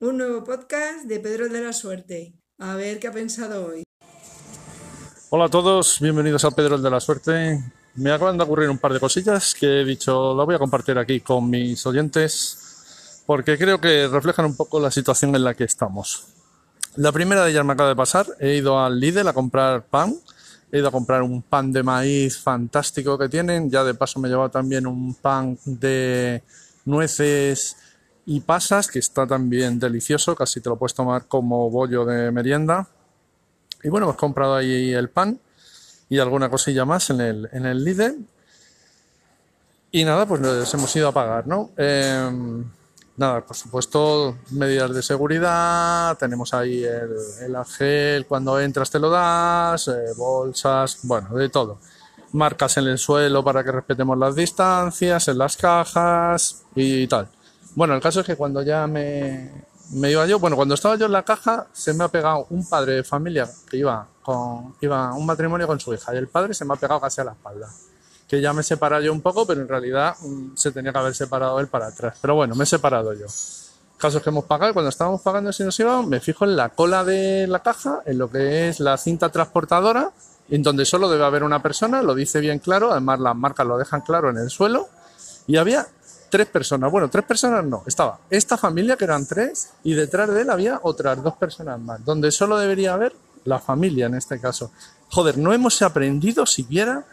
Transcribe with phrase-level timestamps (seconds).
[0.00, 2.32] Un nuevo podcast de Pedro de la Suerte.
[2.58, 3.82] A ver qué ha pensado hoy.
[5.30, 7.60] Hola a todos, bienvenidos a Pedro de la Suerte.
[7.96, 10.96] Me acaban de ocurrir un par de cosillas que he dicho, las voy a compartir
[10.98, 15.64] aquí con mis oyentes porque creo que reflejan un poco la situación en la que
[15.64, 16.28] estamos.
[16.94, 20.14] La primera de ellas me acaba de pasar, he ido al Lidl a comprar pan,
[20.70, 24.28] he ido a comprar un pan de maíz fantástico que tienen, ya de paso me
[24.28, 26.44] he llevado también un pan de
[26.84, 27.76] nueces
[28.30, 32.86] y pasas, que está también delicioso, casi te lo puedes tomar como bollo de merienda.
[33.82, 35.40] Y bueno, hemos comprado ahí el pan
[36.10, 38.18] y alguna cosilla más en el, en el Lidl.
[39.92, 41.70] Y nada, pues nos hemos ido a pagar, ¿no?
[41.78, 42.70] Em,
[43.16, 49.08] nada, por supuesto, medidas de seguridad, tenemos ahí el, el gel, cuando entras te lo
[49.08, 51.78] das, eh, bolsas, bueno, de todo.
[52.32, 57.30] Marcas en el suelo para que respetemos las distancias, en las cajas y tal.
[57.78, 59.52] Bueno, el caso es que cuando ya me,
[59.92, 62.68] me iba yo, bueno, cuando estaba yo en la caja, se me ha pegado un
[62.68, 66.54] padre de familia que iba con, iba un matrimonio con su hija, y el padre
[66.54, 67.68] se me ha pegado casi a la espalda.
[68.26, 71.14] Que ya me he yo un poco, pero en realidad mm, se tenía que haber
[71.14, 72.18] separado él para atrás.
[72.20, 73.26] Pero bueno, me he separado yo.
[73.96, 77.04] Casos que hemos pagado, cuando estábamos pagando si nos íbamos, me fijo en la cola
[77.04, 80.10] de la caja, en lo que es la cinta transportadora,
[80.50, 83.78] en donde solo debe haber una persona, lo dice bien claro, además las marcas lo
[83.78, 84.88] dejan claro en el suelo,
[85.46, 85.86] y había
[86.28, 86.90] tres personas.
[86.90, 87.82] Bueno, tres personas no.
[87.86, 92.04] Estaba esta familia, que eran tres, y detrás de él había otras dos personas más,
[92.04, 94.70] donde solo debería haber la familia en este caso.
[95.10, 97.04] Joder, no hemos aprendido siquiera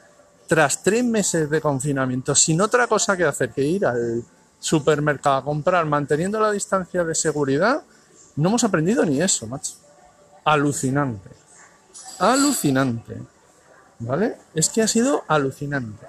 [0.47, 4.23] tras tres meses de confinamiento, sin otra cosa que hacer que ir al
[4.59, 7.83] supermercado a comprar manteniendo la distancia de seguridad,
[8.35, 9.73] no hemos aprendido ni eso, macho.
[10.43, 11.29] Alucinante.
[12.19, 13.21] Alucinante.
[13.99, 14.37] ¿Vale?
[14.53, 16.05] Es que ha sido alucinante.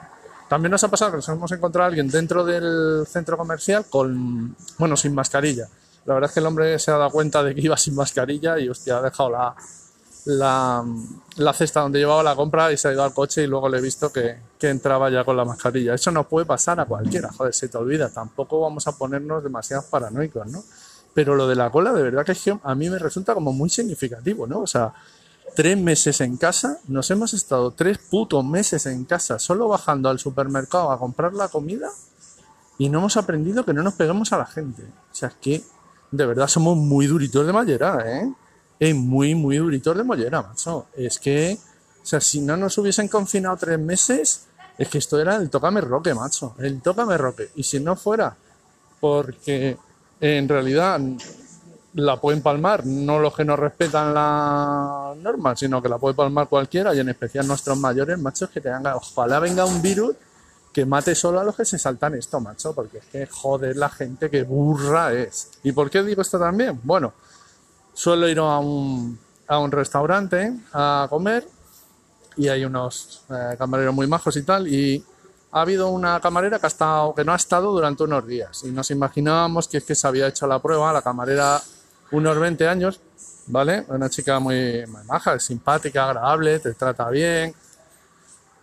[0.48, 4.55] También nos ha pasado que nos hemos encontrado a alguien dentro del centro comercial con,
[4.78, 5.69] bueno, sin mascarilla.
[6.05, 8.58] La verdad es que el hombre se ha dado cuenta de que iba sin mascarilla
[8.58, 9.56] y, hostia, ha dejado la,
[10.27, 10.84] la,
[11.36, 13.78] la, cesta donde llevaba la compra y se ha ido al coche y luego le
[13.78, 15.94] he visto que, que, entraba ya con la mascarilla.
[15.94, 18.09] Eso no puede pasar a cualquiera, joder, se te olvida.
[18.09, 20.62] Tampoco vamos a ponernos demasiado paranoicos, ¿no?
[21.12, 24.47] Pero lo de la cola, de verdad que a mí me resulta como muy significativo,
[24.47, 24.60] ¿no?
[24.60, 24.92] O sea,
[25.55, 30.19] tres meses en casa, nos hemos estado tres putos meses en casa solo bajando al
[30.19, 31.91] supermercado a comprar la comida
[32.79, 34.83] y no hemos aprendido que no nos peguemos a la gente.
[34.83, 35.62] O sea, es que
[36.11, 38.33] de verdad somos muy duritos de mollera, ¿eh?
[38.79, 40.87] Es muy, muy duritos de mollera, macho.
[40.95, 41.59] Es que,
[42.03, 44.47] o sea, si no nos hubiesen confinado tres meses,
[44.77, 46.55] es que esto era el tócame roque, macho.
[46.59, 47.51] El tócame roque.
[47.57, 48.37] Y si no fuera
[49.01, 49.77] porque
[50.21, 51.01] en realidad
[51.97, 56.47] la pueden palmar, no los que no respetan la norma, sino que la puede palmar
[56.47, 60.15] cualquiera y en especial nuestros mayores, machos, que tengan, ojalá venga un virus
[60.75, 63.89] que mate solo a los que se saltan esto, macho, porque es que joder la
[63.89, 65.53] gente que burra es.
[65.62, 66.79] ¿Y por qué digo esto también?
[66.83, 67.15] Bueno,
[67.95, 69.19] suelo ir a un,
[69.49, 71.49] a un restaurante a comer
[72.37, 75.03] y hay unos eh, camareros muy majos y tal y
[75.53, 78.71] ha habido una camarera que, ha estado, que no ha estado durante unos días y
[78.71, 81.59] nos imaginábamos que es que se había hecho la prueba, la camarera
[82.12, 83.00] unos 20 años,
[83.47, 83.84] ¿vale?
[83.89, 87.55] Una chica muy, muy maja, simpática, agradable, te trata bien,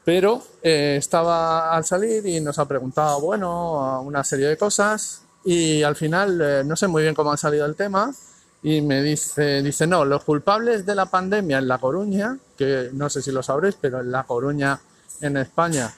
[0.03, 5.83] pero eh, estaba al salir y nos ha preguntado, bueno, una serie de cosas y
[5.83, 8.13] al final eh, no sé muy bien cómo ha salido el tema
[8.61, 13.09] y me dice, dice, no, los culpables de la pandemia en La Coruña, que no
[13.09, 14.79] sé si lo sabréis, pero en La Coruña,
[15.19, 15.93] en España,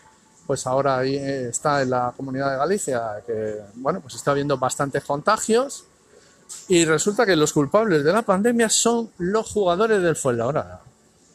[0.47, 5.03] pues ahora ahí está en la comunidad de Galicia, que, bueno, pues está habiendo bastantes
[5.03, 5.85] contagios
[6.67, 10.81] y resulta que los culpables de la pandemia son los jugadores del Fuenlabrada.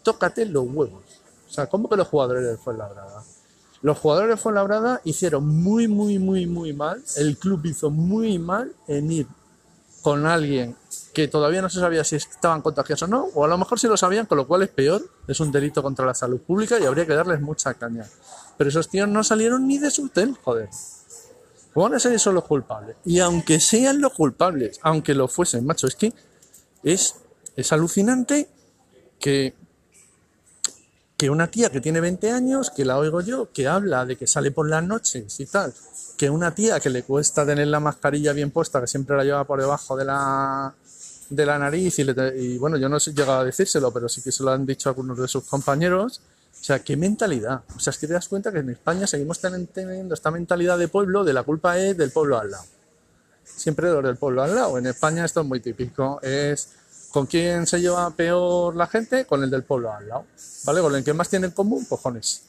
[0.03, 1.03] Tócate los huevos.
[1.49, 3.23] O sea, ¿cómo que los jugadores del Fuenlabrada?
[3.83, 7.03] Los jugadores del Fuenlabrada hicieron muy, muy, muy, muy mal.
[7.17, 9.27] El club hizo muy mal en ir
[10.03, 10.77] con alguien
[11.13, 13.87] que todavía no se sabía si estaban contagiados o no, o a lo mejor sí
[13.87, 16.85] lo sabían, con lo cual es peor, es un delito contra la salud pública y
[16.85, 18.07] habría que darles mucha caña.
[18.57, 20.69] Pero esos tíos no salieron ni de su hotel, joder.
[21.75, 22.97] Van a ser esos los culpables.
[23.05, 26.13] Y aunque sean los culpables, aunque lo fuesen, macho, es que
[26.83, 27.15] es,
[27.57, 28.49] es alucinante
[29.19, 29.55] que,
[31.17, 34.27] que una tía que tiene 20 años, que la oigo yo, que habla de que
[34.27, 35.73] sale por las noches y tal,
[36.17, 39.45] que una tía que le cuesta tener la mascarilla bien puesta, que siempre la lleva
[39.45, 40.75] por debajo de la,
[41.29, 44.33] de la nariz, y, y bueno, yo no he llegado a decírselo, pero sí que
[44.33, 46.21] se lo han dicho algunos de sus compañeros,
[46.61, 47.63] o sea, qué mentalidad.
[47.75, 50.89] O sea, es que te das cuenta que en España seguimos teniendo esta mentalidad de
[50.89, 52.65] pueblo, de la culpa es del pueblo al lado.
[53.45, 54.77] Siempre los del pueblo al lado.
[54.77, 56.21] En España esto es muy típico.
[56.23, 56.69] Es
[57.11, 60.27] con quién se lleva peor la gente, con el del pueblo al lado.
[60.65, 60.83] ¿Vale?
[60.83, 62.43] Con el que más tiene en común, cojones.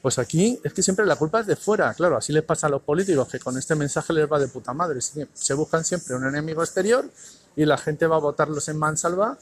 [0.00, 2.70] Pues aquí es que siempre la culpa es de fuera, claro, así les pasa a
[2.70, 5.00] los políticos, que con este mensaje les va de puta madre.
[5.00, 7.04] Se buscan siempre un enemigo exterior
[7.56, 9.36] y la gente va a botarlos en mansalva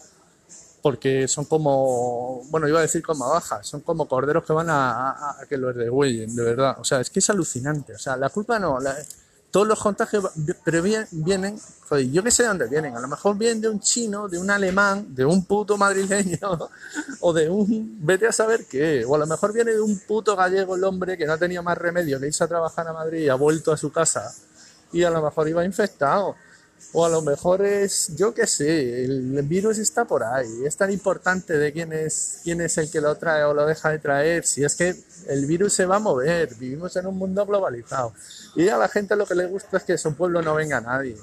[0.87, 5.37] porque son como, bueno, iba a decir como bajas, son como corderos que van a,
[5.49, 6.77] que los degüellen, de verdad.
[6.79, 7.93] O sea, es que es alucinante.
[7.94, 8.79] O sea, la culpa no,
[9.50, 10.31] todos los contagios
[10.62, 13.81] pero vienen, joder, yo que sé de dónde vienen, a lo mejor vienen de un
[13.81, 16.38] chino, de un alemán, de un puto madrileño,
[17.21, 20.37] o de un, vete a saber qué, o a lo mejor viene de un puto
[20.37, 23.23] gallego el hombre que no ha tenido más remedio que irse a trabajar a Madrid
[23.23, 24.33] y ha vuelto a su casa
[24.93, 26.37] y a lo mejor iba infectado.
[26.93, 30.64] O a lo mejor es, yo qué sé, el virus está por ahí.
[30.64, 33.90] Es tan importante de quién es, quién es el que lo trae o lo deja
[33.90, 34.46] de traer.
[34.46, 34.96] Si es que
[35.28, 38.14] el virus se va a mover, vivimos en un mundo globalizado.
[38.55, 41.17] Y a la gente lo que le gusta es que su pueblo no venga nadie.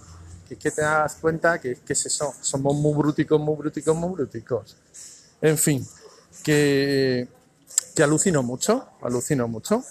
[0.47, 4.13] Que, que te das cuenta que, que es eso, somos muy bruticos, muy bruticos, muy
[4.13, 4.75] bruticos.
[5.41, 5.87] En fin,
[6.43, 7.27] que,
[7.95, 9.83] que alucino mucho, alucino mucho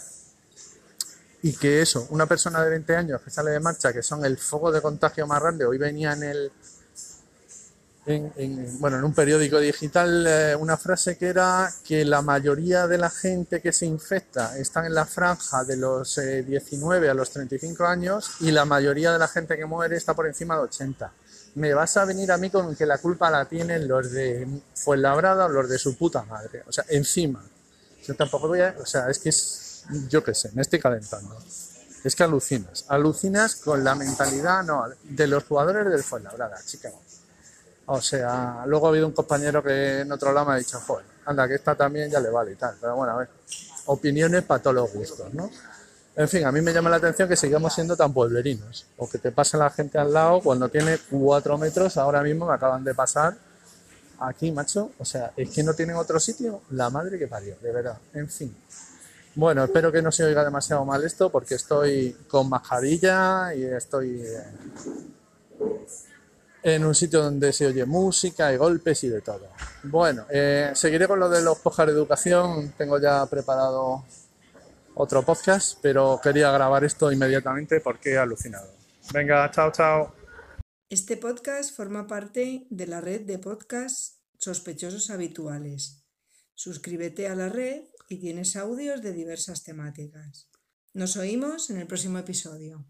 [1.43, 4.39] y que eso, una persona de 20 años que sale de marcha, que son el
[4.39, 6.53] foco de contagio más grande, hoy venía en el
[8.05, 12.99] en, bueno, en un periódico digital eh, una frase que era que la mayoría de
[12.99, 17.31] la gente que se infecta están en la franja de los 19 eh, a los
[17.31, 21.13] 35 años y la mayoría de la gente que muere está por encima de 80.
[21.55, 25.47] Me vas a venir a mí con que la culpa la tienen los de Fuenlabrada
[25.47, 26.65] o los de su puta madre.
[26.67, 27.45] O sea, encima.
[28.05, 28.75] Yo tampoco voy a...
[28.81, 29.72] O sea, es que es
[30.09, 31.37] yo qué sé, me estoy calentando.
[32.05, 36.91] Es que alucinas, alucinas con la mentalidad no, de los jugadores del Fuenlabrada, chica.
[37.87, 41.05] O sea, luego ha habido un compañero que en otro lado me ha dicho, joder,
[41.27, 42.77] anda, que esta también ya le vale y tal.
[42.81, 43.29] Pero bueno, a ver,
[43.87, 45.51] opiniones para todos los gustos, ¿no?
[46.15, 48.87] En fin, a mí me llama la atención que sigamos siendo tan pueblerinos.
[48.99, 52.55] O que te pase la gente al lado cuando tiene cuatro metros, ahora mismo me
[52.55, 53.37] acaban de pasar
[54.21, 54.93] aquí, macho.
[54.99, 56.63] O sea, es que no tienen otro sitio.
[56.71, 57.99] La madre que parió, de verdad.
[58.13, 58.55] En fin.
[59.35, 64.23] Bueno, espero que no se oiga demasiado mal esto porque estoy con mascarilla y estoy
[66.63, 69.49] en un sitio donde se oye música y golpes y de todo.
[69.85, 72.75] Bueno, eh, seguiré con lo de los podcast de educación.
[72.77, 74.05] Tengo ya preparado
[74.95, 78.69] otro podcast, pero quería grabar esto inmediatamente porque he alucinado.
[79.13, 80.15] Venga, chao, chao.
[80.89, 86.05] Este podcast forma parte de la red de podcasts sospechosos habituales.
[86.55, 90.51] Suscríbete a la red y tienes audios de diversas temáticas.
[90.93, 92.85] Nos oímos en el próximo episodio.